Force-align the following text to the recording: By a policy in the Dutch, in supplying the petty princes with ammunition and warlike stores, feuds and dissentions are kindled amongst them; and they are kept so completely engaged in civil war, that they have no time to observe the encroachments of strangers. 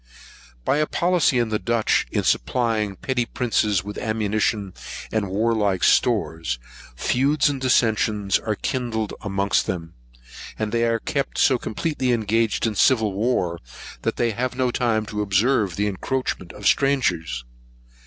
By 0.65 0.77
a 0.77 0.87
policy 0.87 1.37
in 1.37 1.49
the 1.49 1.59
Dutch, 1.59 2.07
in 2.11 2.23
supplying 2.23 2.89
the 2.89 2.95
petty 2.95 3.23
princes 3.27 3.83
with 3.83 3.99
ammunition 3.99 4.73
and 5.11 5.29
warlike 5.29 5.83
stores, 5.83 6.57
feuds 6.95 7.49
and 7.51 7.61
dissentions 7.61 8.39
are 8.39 8.55
kindled 8.55 9.13
amongst 9.21 9.67
them; 9.67 9.93
and 10.57 10.71
they 10.71 10.85
are 10.85 10.97
kept 10.97 11.37
so 11.37 11.59
completely 11.59 12.13
engaged 12.13 12.65
in 12.65 12.73
civil 12.73 13.13
war, 13.13 13.59
that 14.01 14.15
they 14.15 14.31
have 14.31 14.55
no 14.55 14.71
time 14.71 15.05
to 15.05 15.21
observe 15.21 15.75
the 15.75 15.85
encroachments 15.85 16.55
of 16.55 16.65
strangers. 16.65 17.45